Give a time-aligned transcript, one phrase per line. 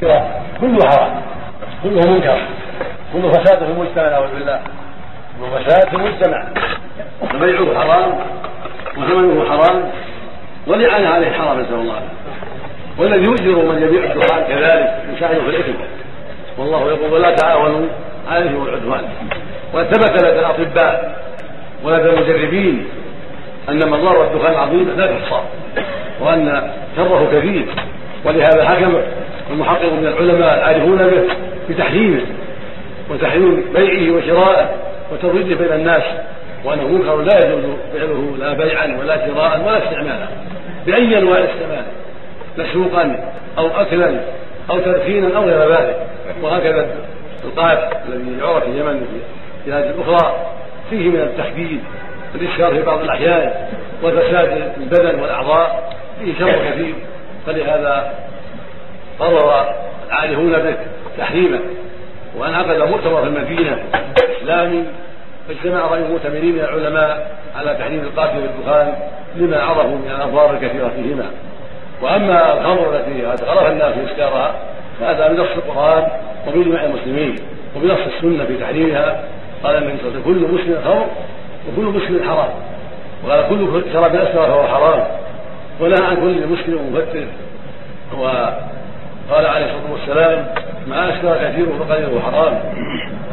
[0.00, 1.22] كله حرام.
[1.82, 2.38] كله منكر.
[3.12, 4.60] كله فساد في المجتمع نعوذ بالله.
[5.40, 6.44] كله فساد في المجتمع.
[7.32, 8.18] فبيعه حرام
[8.98, 9.90] وثمنه حرام
[10.66, 12.02] ولعنه عليه حرام نسأل الله.
[12.98, 15.74] والذي يؤجر من يبيع الدخان كذلك يساعده في الإثم.
[16.58, 17.86] والله يقول ولا تعاونوا
[18.28, 19.04] على الاثم والعدوان.
[19.74, 21.22] وقد ثبت لدى الأطباء
[21.84, 22.88] ولدى المجربين
[23.68, 25.40] أن مضار الدخان العظيم لا تحصى
[26.20, 27.66] وأن شره كثير.
[28.24, 28.94] ولهذا حكم
[29.50, 31.22] المحقق من العلماء العارفون به
[31.70, 32.20] بتحريمه
[33.10, 34.70] وتحريم بيعه وشراءه
[35.12, 36.02] وترويجه بين الناس
[36.64, 37.64] وأنه منكر لا يجوز
[37.94, 40.28] فعله لا بيعا ولا شراء ولا استعمالا
[40.86, 41.84] باي انواع الاستعمال
[42.58, 44.20] مسروقا أو اكلا
[44.70, 45.96] أو تدخينا أو غير ذلك.
[46.42, 46.86] وهكذا
[47.44, 47.78] القاف
[48.08, 49.20] الذي يعرف في اليمن وفي
[49.66, 50.36] بلاد أخرى
[50.90, 51.80] فيه من التحديد
[52.34, 53.50] والاسكار في بعض الأحيان
[54.02, 56.94] وفساد البدن والأعضاء فيه شر كثير.
[57.46, 58.14] فلهذا
[59.18, 59.74] قرر
[60.06, 60.76] العارفون به
[61.18, 61.60] تحريمه
[62.38, 63.78] وانعقد مؤتمر في المدينة.
[64.42, 64.84] اسلامي
[65.48, 68.92] فاجتمع راي مؤتمرين من العلماء على تحريم القاتل والدخان
[69.36, 71.30] لما عرفوا من الاضرار الكثيرة فيهما.
[72.02, 74.54] وأما الخمر التي قد عرف الناس إسكارها
[75.00, 76.08] فهذا بنص القرآن
[76.48, 77.36] وباجماع المسلمين
[77.76, 79.24] وبنص السنة في تحريمها.
[79.64, 81.06] قال النبي صلى كل مسلم خمر
[81.68, 82.48] وكل مسلم حرام.
[83.26, 85.06] وقال كل شراب اسكر فهو حرام.
[85.80, 87.26] ونهى عن كل مسلم مفتر
[89.30, 90.46] وقال عليه الصلاة والسلام
[90.86, 92.54] ما اسكر كثير فقليله حرام.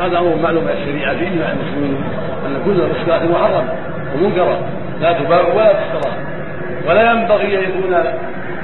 [0.00, 2.04] هذا أمر معلوم من الشريعة في إجماع المسلمين
[2.46, 3.68] أن كل المسكرات محرم
[4.14, 4.58] ومنكره
[5.00, 6.12] لا تباع ولا تشترى.
[6.88, 8.04] ولا ينبغي أن يكون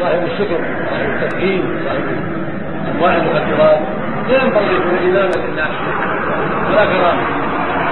[0.00, 0.60] صاحب السكر
[0.90, 2.02] صاحب التدخين صاحب
[2.94, 3.78] أنواع المخدرات.
[4.28, 5.74] لا ينبغي أن يكون إماما للناس.
[6.68, 7.22] ولا كرامة.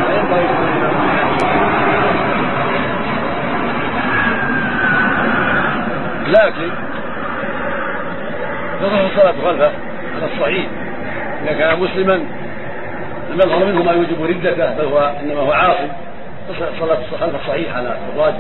[0.09, 0.99] لا ينبغي أن يكون إماما
[6.29, 6.71] لكن
[8.81, 9.71] تصح الصلاة خلفه
[10.15, 10.67] على الصحيح.
[11.43, 12.13] إذا كان مسلما
[13.31, 15.89] لم يظهر منه ما يوجب ردته بل هو إنما هو عاصي.
[16.81, 18.39] صلاة خلف الصحيح على الراجح.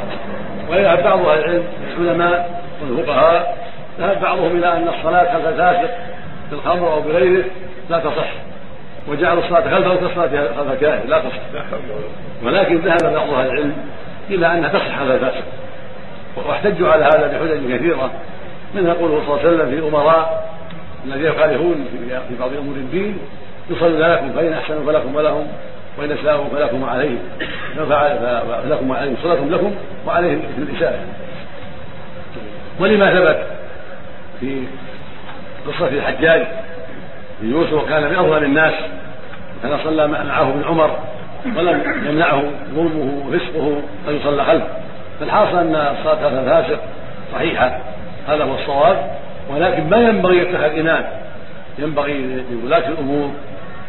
[0.70, 1.64] ويذهب بعض أهل العلم
[1.98, 3.58] العلماء والفقهاء
[4.00, 5.90] ذهب بعضهم إلى أن الصلاة خلف الفاسق
[6.50, 7.44] بالخمر أو بغيره
[7.90, 8.28] لا تصح.
[9.08, 11.64] وجعلوا الصلاة خلفه كالصلاة خلف الكافر لا تصح.
[12.44, 13.76] ولكن ذهب بعض أهل العلم
[14.30, 15.44] إلى أنها تصح خلف الفاسق.
[16.48, 18.10] واحتجوا على هذا بحجج كثيرة.
[18.74, 20.48] منها قوله صلى الله عليه وسلم في الأمراء
[21.04, 21.88] الذين يخالفون
[22.28, 23.18] في بعض أمور الدين
[23.70, 25.46] يصلي لكم فإن أحسنوا فلكم ولهم
[25.98, 27.18] وإن أساءوا فلكم وعليهم
[28.64, 29.74] فلكم وعليهم صلاة لكم
[30.06, 30.98] وعليهم في الإساءة
[32.80, 33.46] ولما ثبت
[34.40, 34.64] في
[35.66, 36.46] قصة الحجاج
[37.40, 38.74] في يوسف كان من أفضل الناس
[39.62, 40.98] كان صلى معه ابن عمر
[41.56, 42.42] ولم يمنعه
[42.74, 44.66] ظلمه وفسقه أن يصلى خلفه.
[45.20, 46.80] فالحاصل أن الصلاة خلف الفاسق
[47.32, 47.78] صحيحة.
[48.28, 49.10] هذا هو الصواب
[49.50, 51.04] ولكن ما ينبغي إمام
[51.78, 53.30] ينبغي لولاة الأمور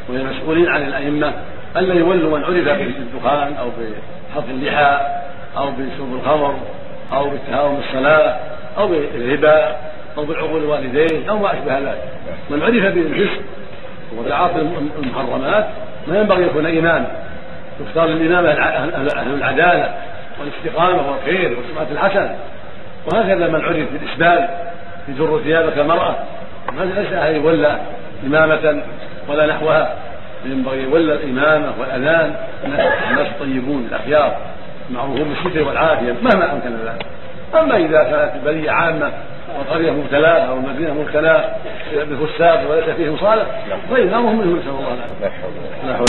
[0.10, 1.34] وللمسؤولين عن الأئمة
[1.78, 5.00] ألا يولوا من عرف بالدخان أو بحط اللحى
[5.58, 6.56] أو بشرب الخمر
[7.14, 8.36] أو بالتهاون بالصلاة
[8.78, 9.76] أو بالربا
[10.18, 12.04] أو بالعقول الوالدين أو ما أشبه ذلك.
[12.50, 13.42] من عرف بالفسق
[14.18, 14.68] وبالعاطل
[15.04, 15.68] المحرمات
[16.08, 17.08] ما ينبغي يكون إمام
[17.82, 19.94] يختار للإمام أهل العدالة
[20.40, 22.36] والاستقامة والخير والسمعة الحسنة.
[23.14, 24.50] وهكذا من عرف بالإسبال
[25.08, 26.16] يجر ثيابك المرأة.
[26.80, 27.80] ليس أن يولى
[28.26, 28.82] إمامة
[29.28, 29.96] ولا نحوها.
[30.46, 34.38] ينبغي يولى الإمامة والأذان الناس الطيبون الأخيار.
[34.90, 37.06] المعروفون بالستر والعافية مهما أمكن ذلك
[37.60, 39.12] أما إذا كانت البلية عامة
[39.58, 41.46] والقرية مبتلاة أو المدينة مبتلاة
[41.94, 43.46] بالفساد وليس فيهم صالح
[43.92, 45.38] فإن أمرهم منه نسأل الله العافية.